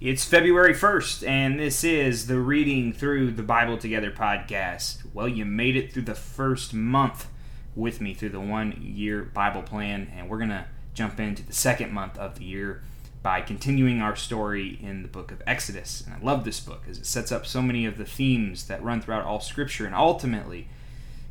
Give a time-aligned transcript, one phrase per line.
[0.00, 5.02] It's February 1st, and this is the Reading Through the Bible Together podcast.
[5.12, 7.28] Well, you made it through the first month
[7.76, 11.52] with me through the one year Bible plan, and we're going to jump into the
[11.52, 12.82] second month of the year
[13.22, 16.00] by continuing our story in the book of Exodus.
[16.00, 18.82] And I love this book as it sets up so many of the themes that
[18.82, 20.68] run throughout all Scripture, and ultimately,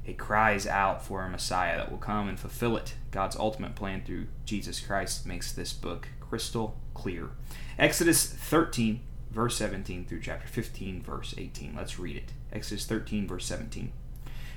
[0.05, 2.93] it cries out for a Messiah that will come and fulfill it.
[3.09, 7.29] God's ultimate plan through Jesus Christ makes this book crystal clear.
[7.77, 8.99] Exodus 13,
[9.31, 11.73] verse 17 through chapter 15, verse 18.
[11.75, 12.33] Let's read it.
[12.51, 13.91] Exodus 13, verse 17.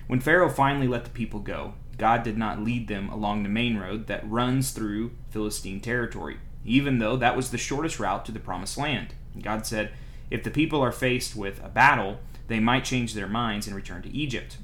[0.07, 3.79] When Pharaoh finally let the people go, God did not lead them along the main
[3.79, 8.41] road that runs through Philistine territory, even though that was the shortest route to the
[8.41, 9.15] promised land.
[9.41, 9.93] God said,
[10.31, 14.03] If the people are faced with a battle, they might change their minds and return
[14.03, 14.59] to Egypt.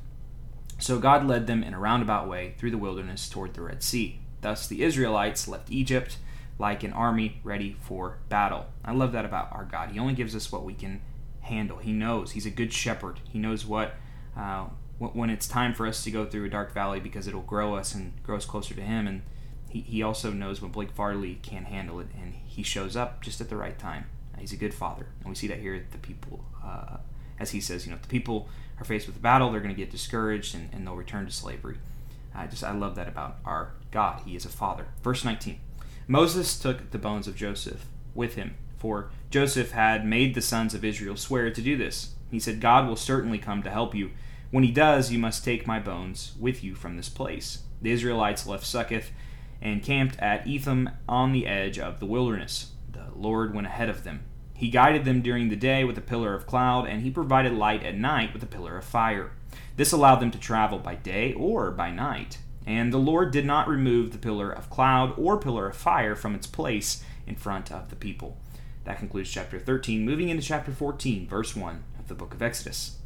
[0.79, 4.21] So God led them in a roundabout way through the wilderness toward the Red Sea.
[4.41, 6.19] Thus the Israelites left Egypt
[6.59, 8.67] like an army ready for battle.
[8.85, 9.91] I love that about our God.
[9.91, 11.01] He only gives us what we can
[11.41, 11.79] handle.
[11.79, 12.33] He knows.
[12.33, 13.21] He's a good shepherd.
[13.29, 13.95] He knows what
[14.37, 14.67] uh,
[14.99, 17.95] when it's time for us to go through a dark valley because it'll grow us
[17.95, 19.07] and grow us closer to Him.
[19.07, 19.23] And
[19.69, 23.41] he, he also knows when Blake Farley can't handle it, and He shows up just
[23.41, 24.07] at the right time.
[24.39, 26.45] He's a good father, and we see that here at the people.
[26.65, 26.99] Uh,
[27.41, 28.49] as he says, you know, if the people
[28.79, 31.33] are faced with a battle, they're going to get discouraged and, and they'll return to
[31.33, 31.79] slavery.
[32.35, 34.23] I just I love that about our God.
[34.25, 34.87] He is a father.
[35.03, 35.59] Verse 19.
[36.11, 40.83] Moses took the bones of Joseph with him, for Joseph had made the sons of
[40.83, 42.15] Israel swear to do this.
[42.31, 44.13] He said, God will certainly come to help you.
[44.51, 47.65] When he does, you must take my bones with you from this place.
[47.83, 49.11] The Israelites left Succoth
[49.61, 52.73] and camped at Etham on the edge of the wilderness.
[52.91, 54.25] The Lord went ahead of them.
[54.55, 57.85] He guided them during the day with a pillar of cloud, and he provided light
[57.85, 59.33] at night with a pillar of fire.
[59.77, 62.39] This allowed them to travel by day or by night.
[62.69, 66.35] And the Lord did not remove the pillar of cloud or pillar of fire from
[66.35, 68.37] its place in front of the people.
[68.85, 70.05] That concludes chapter 13.
[70.05, 72.99] Moving into chapter 14, verse 1 of the book of Exodus.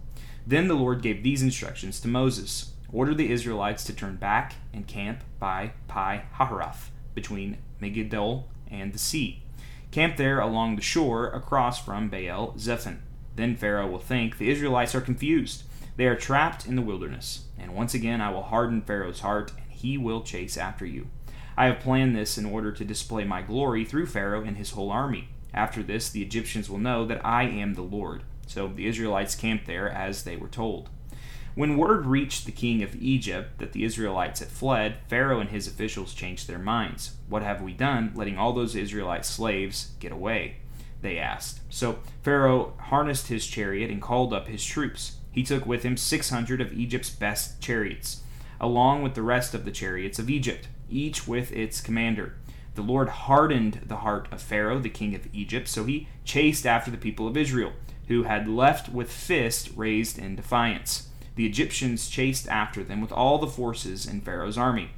[0.44, 4.88] Then the Lord gave these instructions to Moses Order the Israelites to turn back and
[4.88, 9.44] camp by Pi Hahiroth, between Migdol and the sea.
[9.92, 12.98] Camp there along the shore across from Baal Zephon.
[13.36, 15.62] Then Pharaoh will think the Israelites are confused
[15.96, 19.70] they are trapped in the wilderness, and once again I will harden Pharaoh's heart, and
[19.70, 21.08] he will chase after you.
[21.56, 24.90] I have planned this in order to display my glory through Pharaoh and his whole
[24.90, 25.28] army.
[25.52, 28.22] After this, the Egyptians will know that I am the Lord.
[28.46, 30.88] So the Israelites camped there as they were told.
[31.54, 35.66] When word reached the king of Egypt that the Israelites had fled, Pharaoh and his
[35.66, 37.16] officials changed their minds.
[37.28, 40.56] What have we done, letting all those Israelite slaves get away?
[41.02, 41.60] They asked.
[41.68, 45.16] So Pharaoh harnessed his chariot and called up his troops.
[45.32, 48.22] He took with him 600 of Egypt's best chariots,
[48.60, 52.34] along with the rest of the chariots of Egypt, each with its commander.
[52.74, 56.90] The Lord hardened the heart of Pharaoh, the king of Egypt, so he chased after
[56.90, 57.72] the people of Israel,
[58.08, 61.08] who had left with fist raised in defiance.
[61.34, 64.90] The Egyptians chased after them with all the forces in Pharaoh's army,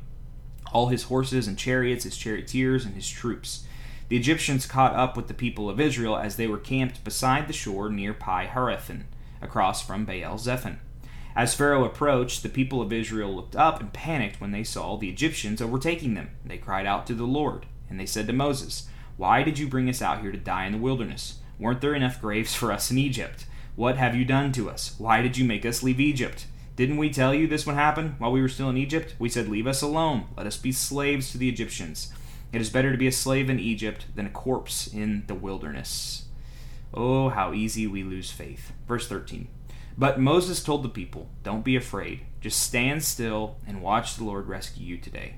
[0.73, 3.65] all his horses and chariots, his charioteers, and his troops.
[4.09, 7.53] The Egyptians caught up with the people of Israel as they were camped beside the
[7.53, 8.91] shore near Pi Hahiroth
[9.45, 10.79] across from Baal Zephon.
[11.37, 15.09] As Pharaoh approached, the people of Israel looked up and panicked when they saw the
[15.09, 16.31] Egyptians overtaking them.
[16.45, 19.89] They cried out to the Lord, and they said to Moses, Why did you bring
[19.89, 21.41] us out here to die in the wilderness?
[21.59, 23.47] Weren't there enough graves for us in Egypt?
[23.77, 24.95] What have you done to us?
[24.99, 26.47] Why did you make us leave Egypt?
[26.77, 29.15] Didn't we tell you this would happen while we were still in Egypt?
[29.19, 30.27] We said, Leave us alone.
[30.37, 32.13] Let us be slaves to the Egyptians.
[32.53, 36.27] It is better to be a slave in Egypt than a corpse in the wilderness.
[36.95, 38.73] Oh, how easy we lose faith.
[38.87, 39.49] Verse 13.
[39.99, 42.27] But Moses told the people, Don't be afraid.
[42.41, 45.37] Just stand still and watch the Lord rescue you today.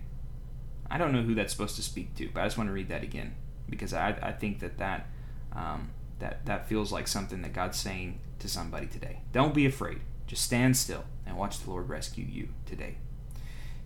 [0.90, 2.88] I don't know who that's supposed to speak to, but I just want to read
[2.88, 3.34] that again
[3.68, 5.08] because I, I think that that,
[5.52, 9.20] um, that that feels like something that God's saying to somebody today.
[9.32, 10.00] Don't be afraid.
[10.26, 12.98] Just stand still and watch the Lord rescue you today.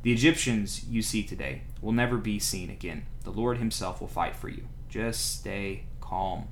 [0.03, 3.07] The Egyptians you see today will never be seen again.
[3.25, 4.69] The Lord Himself will fight for you.
[4.89, 6.49] Just stay calm.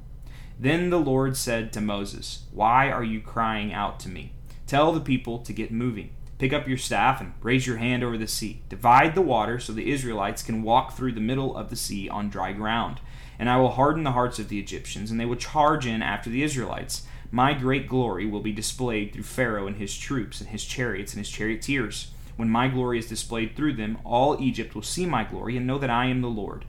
[0.61, 4.33] Then the Lord said to Moses, Why are you crying out to me?
[4.67, 6.11] Tell the people to get moving.
[6.39, 8.63] Pick up your staff and raise your hand over the sea.
[8.69, 12.29] Divide the water so the Israelites can walk through the middle of the sea on
[12.29, 13.01] dry ground.
[13.39, 16.29] And I will harden the hearts of the Egyptians, and they will charge in after
[16.29, 17.07] the Israelites.
[17.31, 21.21] My great glory will be displayed through Pharaoh and his troops, and his chariots and
[21.21, 22.11] his charioteers.
[22.37, 25.79] When my glory is displayed through them, all Egypt will see my glory and know
[25.79, 26.65] that I am the Lord.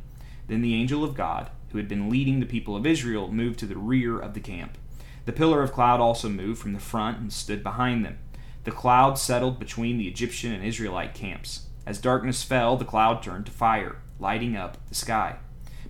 [0.48, 3.66] Then the angel of God who had been leading the people of Israel, moved to
[3.66, 4.78] the rear of the camp.
[5.26, 8.18] The pillar of cloud also moved from the front and stood behind them.
[8.64, 11.68] The cloud settled between the Egyptian and Israelite camps.
[11.86, 15.38] As darkness fell, the cloud turned to fire, lighting up the sky.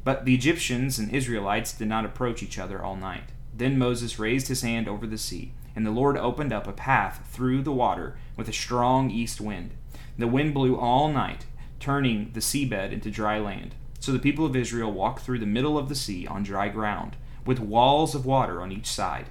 [0.04, 3.31] But the Egyptians and Israelites did not approach each other all night.
[3.54, 7.28] Then Moses raised his hand over the sea, and the Lord opened up a path
[7.31, 9.72] through the water with a strong east wind.
[10.18, 11.46] The wind blew all night,
[11.80, 13.76] turning the seabed into dry land.
[14.00, 17.18] So the people of Israel walked through the middle of the sea on dry ground,
[17.46, 19.25] with walls of water on each side.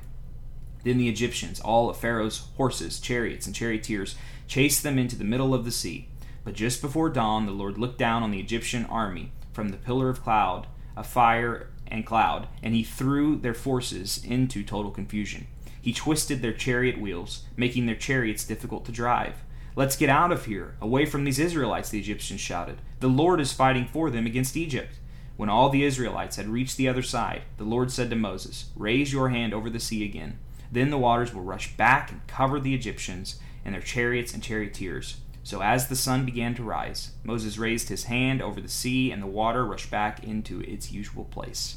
[0.85, 4.15] Then the Egyptians, all of Pharaoh's horses, chariots, and charioteers,
[4.47, 6.09] chased them into the middle of the sea.
[6.45, 10.09] But just before dawn, the Lord looked down on the Egyptian army from the pillar
[10.09, 10.67] of cloud,
[10.97, 15.47] of fire and cloud, and he threw their forces into total confusion.
[15.81, 19.37] He twisted their chariot wheels, making their chariots difficult to drive.
[19.79, 22.83] Let's get out of here, away from these Israelites, the Egyptians shouted.
[22.99, 24.99] The Lord is fighting for them against Egypt.
[25.37, 29.13] When all the Israelites had reached the other side, the Lord said to Moses, Raise
[29.13, 30.41] your hand over the sea again.
[30.73, 35.19] Then the waters will rush back and cover the Egyptians and their chariots and charioteers.
[35.45, 39.23] So as the sun began to rise, Moses raised his hand over the sea, and
[39.23, 41.77] the water rushed back into its usual place.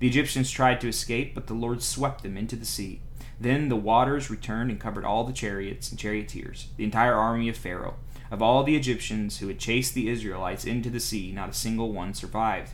[0.00, 3.02] The Egyptians tried to escape, but the Lord swept them into the sea.
[3.38, 7.56] Then the waters returned and covered all the chariots and charioteers, the entire army of
[7.56, 7.96] Pharaoh.
[8.30, 11.92] Of all the Egyptians who had chased the Israelites into the sea, not a single
[11.92, 12.72] one survived.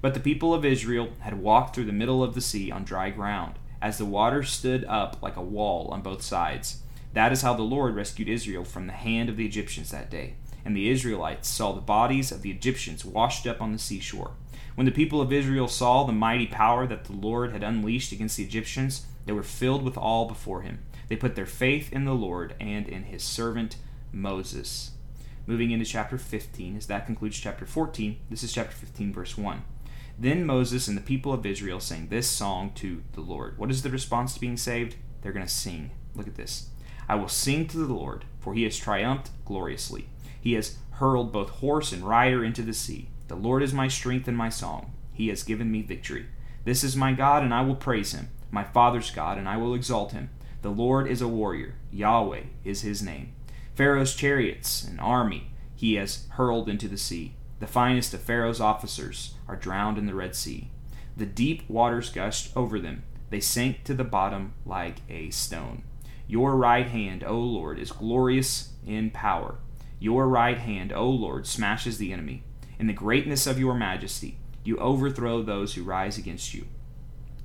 [0.00, 3.10] But the people of Israel had walked through the middle of the sea on dry
[3.10, 6.80] ground, as the waters stood up like a wall on both sides.
[7.12, 10.34] That is how the Lord rescued Israel from the hand of the Egyptians that day.
[10.64, 14.32] And the Israelites saw the bodies of the Egyptians washed up on the seashore.
[14.74, 18.36] When the people of Israel saw the mighty power that the Lord had unleashed against
[18.36, 20.80] the Egyptians, they were filled with awe before him.
[21.08, 23.76] They put their faith in the Lord and in his servant
[24.12, 24.92] Moses.
[25.46, 29.62] Moving into chapter 15, as that concludes chapter 14, this is chapter 15, verse 1.
[30.18, 33.58] Then Moses and the people of Israel sang this song to the Lord.
[33.58, 34.96] What is the response to being saved?
[35.20, 35.90] They're going to sing.
[36.14, 36.70] Look at this.
[37.08, 40.08] I will sing to the Lord, for he has triumphed gloriously.
[40.40, 43.08] He has hurled both horse and rider into the sea.
[43.28, 44.92] The Lord is my strength and my song.
[45.12, 46.26] He has given me victory.
[46.64, 49.74] This is my God, and I will praise him my father's God, and I will
[49.74, 50.30] exalt him.
[50.62, 53.32] The Lord is a warrior, Yahweh is his name.
[53.74, 57.34] Pharaoh's chariots and army he has hurled into the sea.
[57.58, 60.70] The finest of Pharaoh's officers are drowned in the Red Sea.
[61.16, 63.02] The deep waters gushed over them.
[63.30, 65.82] They sank to the bottom like a stone.
[66.26, 69.56] Your right hand, O Lord, is glorious in power.
[69.98, 72.44] Your right hand, O Lord, smashes the enemy.
[72.78, 76.66] In the greatness of your majesty, you overthrow those who rise against you.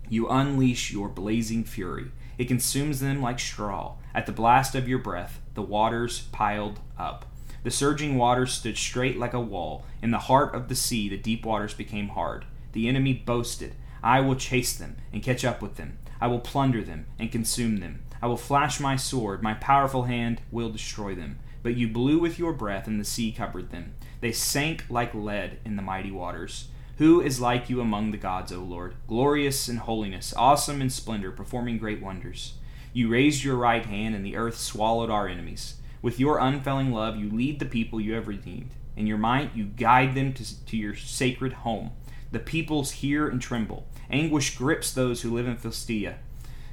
[0.09, 2.11] You unleash your blazing fury.
[2.37, 3.95] It consumes them like straw.
[4.13, 7.25] At the blast of your breath, the waters piled up.
[7.63, 9.85] The surging waters stood straight like a wall.
[10.01, 12.45] In the heart of the sea, the deep waters became hard.
[12.71, 15.99] The enemy boasted, I will chase them and catch up with them.
[16.21, 18.03] I will plunder them and consume them.
[18.21, 19.43] I will flash my sword.
[19.43, 21.39] My powerful hand will destroy them.
[21.61, 23.93] But you blew with your breath, and the sea covered them.
[24.21, 26.69] They sank like lead in the mighty waters.
[26.99, 28.93] Who is like you among the gods, O Lord?
[29.07, 32.55] Glorious in holiness, awesome in splendor, performing great wonders.
[32.91, 35.75] You raised your right hand, and the earth swallowed our enemies.
[36.01, 38.71] With your unfailing love, you lead the people you have redeemed.
[38.97, 41.91] In your might, you guide them to, to your sacred home.
[42.33, 43.87] The peoples hear and tremble.
[44.11, 46.17] Anguish grips those who live in Philistia.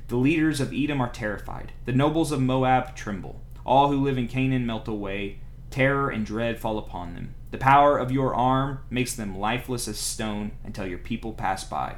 [0.08, 1.70] The leaders of Edom are terrified.
[1.84, 3.42] The nobles of Moab tremble.
[3.64, 5.38] All who live in Canaan melt away.
[5.70, 7.35] Terror and dread fall upon them.
[7.50, 11.96] The power of your arm makes them lifeless as stone until your people pass by.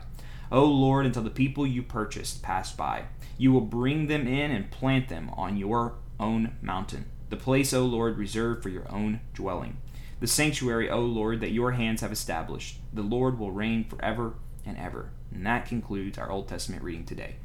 [0.50, 3.05] O Lord, until the people you purchased pass by.
[3.37, 7.84] You will bring them in and plant them on your own mountain, the place, O
[7.84, 9.77] Lord, reserved for your own dwelling.
[10.20, 12.79] The sanctuary, O Lord, that your hands have established.
[12.93, 14.34] The Lord will reign forever
[14.67, 15.11] and ever.
[15.32, 17.37] And that concludes our Old Testament reading today.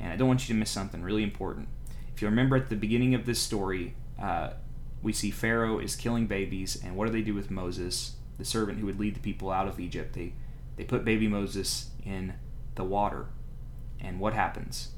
[0.00, 1.68] And I don't want you to miss something really important.
[2.14, 4.50] If you remember at the beginning of this story, uh,
[5.02, 8.78] we see Pharaoh is killing babies, and what do they do with Moses, the servant
[8.78, 10.14] who would lead the people out of Egypt?
[10.14, 10.32] They
[10.76, 12.34] they put baby Moses in
[12.74, 13.26] the water,
[14.00, 14.92] and what happens?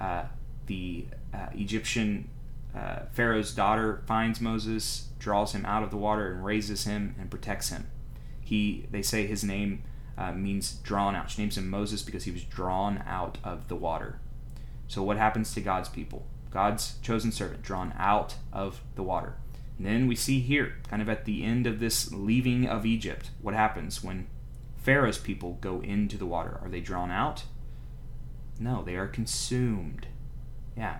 [0.00, 0.24] Uh,
[0.66, 2.28] the uh, Egyptian
[2.76, 7.30] uh, Pharaoh's daughter finds Moses, draws him out of the water, and raises him and
[7.30, 7.86] protects him.
[8.40, 9.82] He they say his name
[10.16, 11.30] uh, means drawn out.
[11.30, 14.20] She names him Moses because he was drawn out of the water.
[14.86, 16.26] So what happens to God's people?
[16.50, 19.34] God's chosen servant, drawn out of the water.
[19.76, 23.30] And then we see here, kind of at the end of this leaving of Egypt,
[23.40, 24.26] what happens when
[24.76, 26.58] Pharaoh's people go into the water.
[26.62, 27.44] Are they drawn out?
[28.58, 30.06] No, they are consumed.
[30.76, 30.98] Yeah.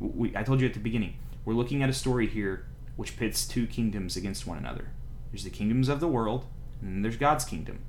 [0.00, 3.46] We, I told you at the beginning, we're looking at a story here which pits
[3.46, 4.90] two kingdoms against one another.
[5.30, 6.46] There's the kingdoms of the world,
[6.80, 7.80] and then there's God's kingdom.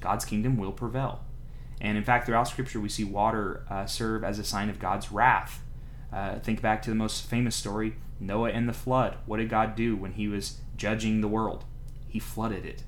[0.00, 1.24] God's kingdom will prevail.
[1.80, 5.10] And in fact, throughout Scripture, we see water uh, serve as a sign of God's
[5.10, 5.60] wrath
[6.14, 9.18] uh, think back to the most famous story Noah and the flood.
[9.26, 11.64] What did God do when he was judging the world?
[12.08, 12.84] He flooded it.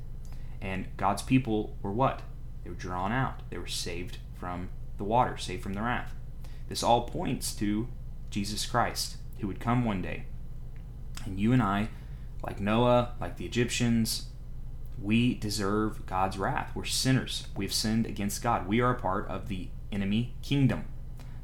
[0.61, 2.23] And God's people were what?
[2.63, 3.43] They were drawn out.
[3.51, 6.15] They were saved from the water, saved from the wrath.
[6.69, 7.89] This all points to
[8.31, 10.25] Jesus Christ, who would come one day.
[11.25, 11.89] And you and I,
[12.43, 14.27] like Noah, like the Egyptians,
[15.01, 16.73] we deserve God's wrath.
[16.75, 17.49] We're sinners.
[17.57, 18.67] We've sinned against God.
[18.67, 20.85] We are a part of the enemy kingdom,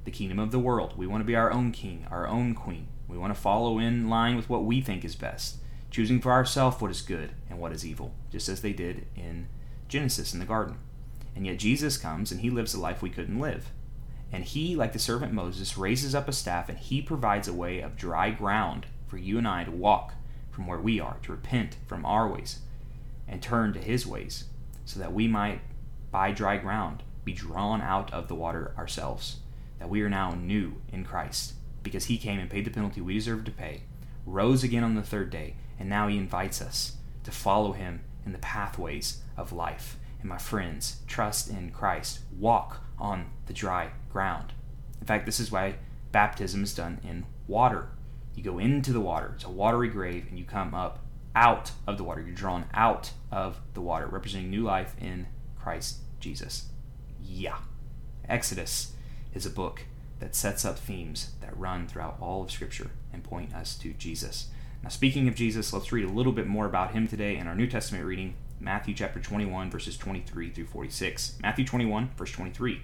[0.05, 0.97] the kingdom of the world.
[0.97, 2.89] We want to be our own king, our own queen.
[3.09, 5.57] We want to follow in line with what we think is best,
[5.91, 9.49] choosing for ourselves what is good and what is evil, just as they did in
[9.89, 10.79] Genesis in the garden.
[11.37, 13.71] And yet Jesus comes and he lives a life we couldn't live.
[14.33, 17.81] And he, like the servant Moses, raises up a staff and he provides a way
[17.81, 20.15] of dry ground for you and I to walk
[20.51, 22.61] from where we are, to repent from our ways
[23.29, 24.45] and turn to his ways,
[24.85, 25.61] so that we might,
[26.11, 29.37] by dry ground, be drawn out of the water ourselves,
[29.83, 33.15] that we are now new in Christ, because he came and paid the penalty we
[33.15, 33.83] deserved to pay,
[34.25, 38.31] rose again on the third day, and now he invites us to follow him in
[38.31, 39.97] the pathways of life.
[40.21, 44.53] And my friends, trust in Christ, walk on the dry ground.
[45.01, 45.75] In fact, this is why
[46.13, 47.89] baptism is done in water.
[48.37, 51.01] You go into the water, it's a watery grave, and you come up
[51.35, 52.21] out of the water.
[52.21, 55.27] You're drawn out of the water, representing new life in
[55.61, 56.69] Christ Jesus.
[57.21, 57.57] Yeah.
[58.29, 58.93] Exodus
[59.35, 59.83] is a book
[60.21, 64.49] that sets up themes that run throughout all of Scripture and point us to Jesus.
[64.83, 67.55] Now, speaking of Jesus, let's read a little bit more about him today in our
[67.55, 71.39] New Testament reading, Matthew chapter 21, verses 23 through 46.
[71.43, 72.83] Matthew 21, verse 23.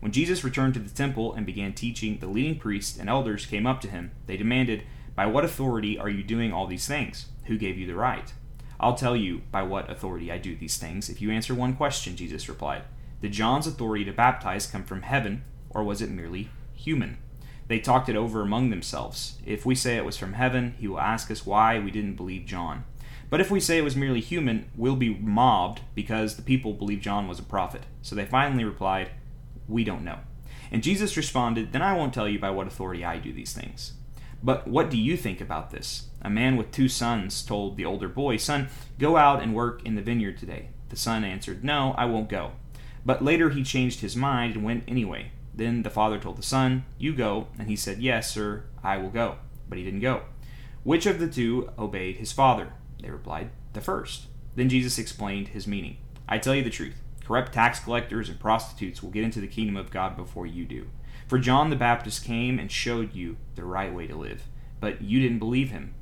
[0.00, 3.66] When Jesus returned to the temple and began teaching, the leading priests and elders came
[3.66, 4.10] up to him.
[4.26, 4.82] They demanded,
[5.14, 7.26] By what authority are you doing all these things?
[7.44, 8.32] Who gave you the right?
[8.80, 12.16] I'll tell you by what authority I do these things if you answer one question,
[12.16, 12.82] Jesus replied.
[13.20, 15.44] Did John's authority to baptize come from heaven,
[15.74, 17.18] or was it merely human?
[17.68, 19.38] They talked it over among themselves.
[19.46, 22.44] If we say it was from heaven, he will ask us why we didn't believe
[22.44, 22.84] John.
[23.30, 27.00] But if we say it was merely human, we'll be mobbed because the people believe
[27.00, 27.84] John was a prophet.
[28.02, 29.12] So they finally replied,
[29.66, 30.18] We don't know.
[30.70, 33.94] And Jesus responded, Then I won't tell you by what authority I do these things.
[34.42, 36.08] But what do you think about this?
[36.20, 39.94] A man with two sons told the older boy, Son, go out and work in
[39.94, 40.68] the vineyard today.
[40.88, 42.52] The son answered, No, I won't go.
[43.06, 45.30] But later he changed his mind and went anyway.
[45.54, 47.48] Then the father told the son, You go.
[47.58, 49.36] And he said, Yes, sir, I will go.
[49.68, 50.22] But he didn't go.
[50.82, 52.72] Which of the two obeyed his father?
[53.00, 54.26] They replied, The first.
[54.56, 55.98] Then Jesus explained his meaning.
[56.28, 56.96] I tell you the truth.
[57.24, 60.88] Corrupt tax collectors and prostitutes will get into the kingdom of God before you do.
[61.28, 64.42] For John the Baptist came and showed you the right way to live,
[64.80, 65.94] but you didn't believe him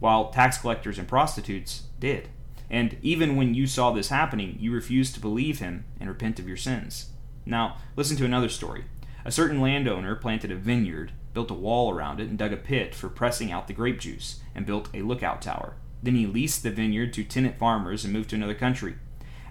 [0.00, 2.28] while tax collectors and prostitutes did.
[2.70, 6.46] And even when you saw this happening, you refused to believe him and repent of
[6.46, 7.10] your sins.
[7.48, 8.84] Now, listen to another story.
[9.24, 12.94] A certain landowner planted a vineyard, built a wall around it, and dug a pit
[12.94, 15.74] for pressing out the grape juice, and built a lookout tower.
[16.02, 18.96] Then he leased the vineyard to tenant farmers and moved to another country.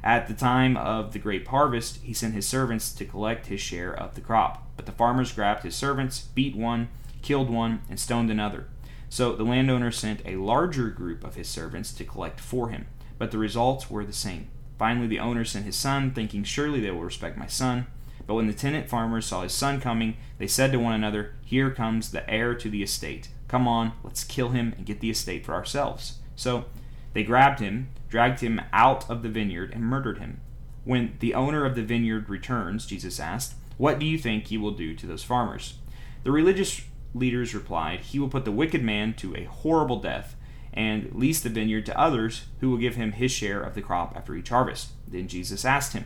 [0.03, 3.93] At the time of the grape harvest, he sent his servants to collect his share
[3.93, 4.63] of the crop.
[4.77, 6.89] But the farmers grabbed his servants, beat one,
[7.23, 8.67] killed one, and stoned another.
[9.09, 12.85] So the landowner sent a larger group of his servants to collect for him,
[13.17, 14.49] but the results were the same.
[14.77, 17.87] Finally, the owner sent his son, thinking, Surely they will respect my son.
[18.25, 21.71] But when the tenant farmers saw his son coming, they said to one another, Here
[21.71, 23.29] comes the heir to the estate.
[23.47, 26.19] Come on, let's kill him and get the estate for ourselves.
[26.35, 26.65] So
[27.13, 30.41] they grabbed him, dragged him out of the vineyard, and murdered him.
[30.83, 34.71] When the owner of the vineyard returns, Jesus asked, What do you think he will
[34.71, 35.75] do to those farmers?
[36.23, 36.81] The religious
[37.13, 40.35] leaders replied, He will put the wicked man to a horrible death,
[40.77, 44.15] and lease the vineyard to others who will give him his share of the crop
[44.15, 44.91] after each harvest.
[45.07, 46.05] Then Jesus asked him,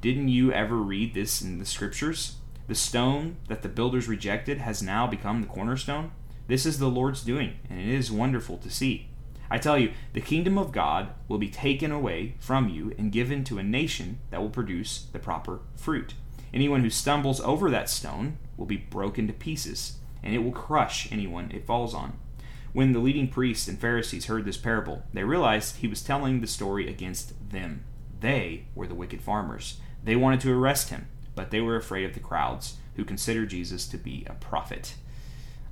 [0.00, 2.36] Didn't you ever read this in the scriptures?
[2.68, 6.12] The stone that the builders rejected has now become the cornerstone.
[6.46, 9.08] This is the Lord's doing, and it is wonderful to see.
[9.50, 13.42] I tell you, the kingdom of God will be taken away from you and given
[13.44, 16.14] to a nation that will produce the proper fruit.
[16.52, 21.10] Anyone who stumbles over that stone will be broken to pieces and it will crush
[21.10, 22.18] anyone it falls on.
[22.74, 26.48] When the leading priests and Pharisees heard this parable, they realized he was telling the
[26.48, 27.84] story against them.
[28.18, 29.78] They were the wicked farmers.
[30.02, 33.86] They wanted to arrest him, but they were afraid of the crowds, who considered Jesus
[33.86, 34.96] to be a prophet.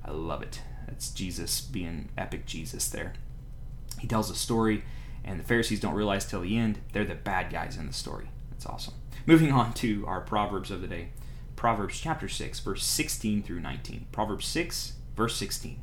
[0.05, 0.61] I love it.
[0.87, 3.15] That's Jesus being epic Jesus there.
[3.99, 4.85] He tells a story,
[5.25, 8.29] and the Pharisees don't realize till the end they're the bad guys in the story.
[8.49, 8.93] That's awesome.
[9.25, 11.09] Moving on to our Proverbs of the day.
[11.57, 14.07] Proverbs chapter 6, verse 16 through 19.
[14.13, 15.81] Proverbs 6, verse 16.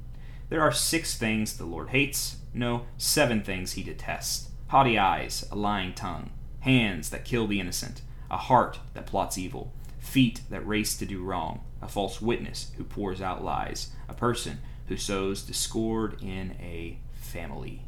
[0.51, 5.57] There are six things the Lord hates, no, seven things he detests haughty eyes, a
[5.57, 6.31] lying tongue,
[6.61, 11.21] hands that kill the innocent, a heart that plots evil, feet that race to do
[11.21, 16.99] wrong, a false witness who pours out lies, a person who sows discord in a
[17.15, 17.83] family.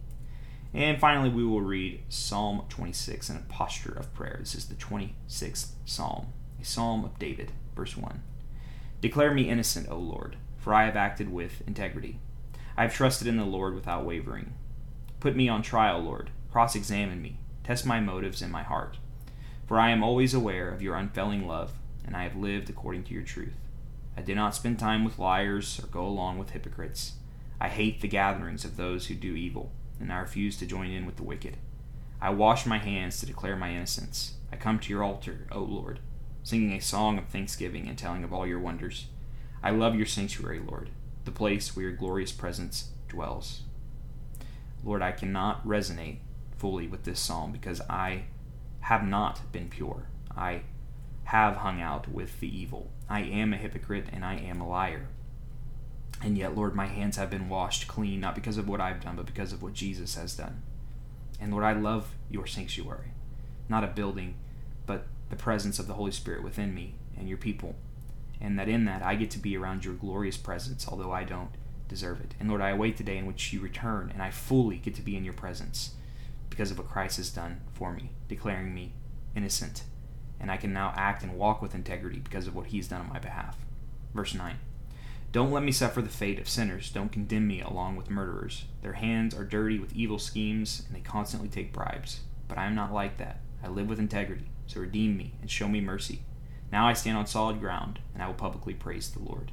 [0.74, 4.38] And finally, we will read Psalm 26 in a posture of prayer.
[4.40, 8.22] This is the 26th Psalm, a psalm of David, verse 1.
[9.00, 12.18] Declare me innocent, O Lord, for I have acted with integrity.
[12.82, 14.54] I have trusted in the Lord without wavering.
[15.20, 16.30] Put me on trial, Lord.
[16.50, 17.38] Cross examine me.
[17.62, 18.98] Test my motives and my heart.
[19.68, 21.74] For I am always aware of your unfailing love,
[22.04, 23.54] and I have lived according to your truth.
[24.16, 27.12] I do not spend time with liars or go along with hypocrites.
[27.60, 29.70] I hate the gatherings of those who do evil
[30.00, 31.58] and I refuse to join in with the wicked.
[32.20, 34.34] I wash my hands to declare my innocence.
[34.52, 36.00] I come to your altar, O Lord,
[36.42, 39.06] singing a song of thanksgiving and telling of all your wonders.
[39.62, 40.90] I love your sanctuary, Lord,
[41.24, 43.62] the place where your glorious presence dwells.
[44.84, 46.18] Lord, I cannot resonate
[46.56, 48.24] fully with this psalm because I
[48.80, 50.08] have not been pure.
[50.36, 50.62] I
[51.24, 52.90] have hung out with the evil.
[53.08, 55.08] I am a hypocrite and I am a liar.
[56.20, 59.16] And yet, Lord, my hands have been washed clean, not because of what I've done,
[59.16, 60.62] but because of what Jesus has done.
[61.40, 63.12] And Lord, I love your sanctuary,
[63.68, 64.36] not a building,
[64.86, 67.74] but the presence of the Holy Spirit within me and your people.
[68.42, 71.52] And that in that I get to be around your glorious presence, although I don't
[71.88, 72.34] deserve it.
[72.40, 75.02] And Lord, I await the day in which you return and I fully get to
[75.02, 75.94] be in your presence
[76.50, 78.92] because of what Christ has done for me, declaring me
[79.36, 79.84] innocent.
[80.40, 83.08] And I can now act and walk with integrity because of what he's done on
[83.08, 83.56] my behalf.
[84.12, 84.58] Verse 9.
[85.30, 86.90] Don't let me suffer the fate of sinners.
[86.90, 88.64] Don't condemn me along with murderers.
[88.82, 92.20] Their hands are dirty with evil schemes, and they constantly take bribes.
[92.48, 93.40] But I am not like that.
[93.64, 94.50] I live with integrity.
[94.66, 96.20] So redeem me and show me mercy.
[96.72, 99.52] Now I stand on solid ground, and I will publicly praise the Lord.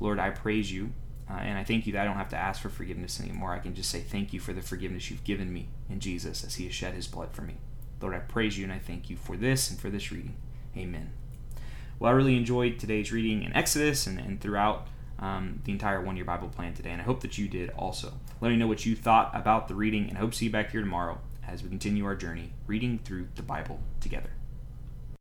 [0.00, 0.92] Lord, I praise you,
[1.30, 3.52] uh, and I thank you that I don't have to ask for forgiveness anymore.
[3.52, 6.56] I can just say thank you for the forgiveness you've given me in Jesus as
[6.56, 7.58] he has shed his blood for me.
[8.00, 10.34] Lord, I praise you and I thank you for this and for this reading.
[10.76, 11.12] Amen.
[12.00, 14.88] Well, I really enjoyed today's reading in Exodus and, and throughout
[15.20, 18.14] um, the entire one year Bible plan today, and I hope that you did also.
[18.40, 20.50] Let me know what you thought about the reading, and I hope to see you
[20.50, 24.30] back here tomorrow as we continue our journey reading through the Bible together.